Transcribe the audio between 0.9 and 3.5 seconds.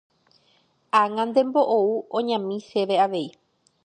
ag̃antemo ou oñami chéve avei.